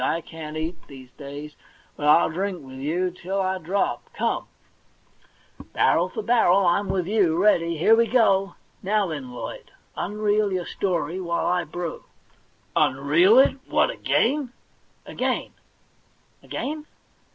[0.03, 1.55] I can't eat, these days;
[1.95, 4.09] but I'll drink with you till I drop.
[4.15, 4.47] Come!'
[5.59, 7.37] 'Barrel for barrel, I'm with you!
[7.47, 7.77] Eeady!
[7.77, 8.55] Here we go!
[8.81, 12.03] Now, then, Lloyd, unreel your story while I brew.''
[12.75, 13.59] Unreel it?
[13.67, 14.51] What, again?
[15.07, 15.49] *•
[16.39, 16.85] * Again